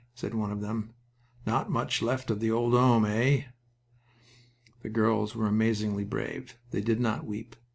said 0.15 0.33
one 0.33 0.51
of 0.51 0.61
them. 0.61 0.95
"Not 1.45 1.69
much 1.69 2.01
left 2.01 2.31
of 2.31 2.39
the 2.39 2.49
old 2.49 2.73
home, 2.73 3.05
eh?" 3.05 3.43
The 4.81 4.89
girls 4.89 5.35
were 5.35 5.45
amazingly 5.45 6.05
brave. 6.05 6.57
They 6.71 6.81
did 6.81 6.99
not 6.99 7.23
weep. 7.23 7.55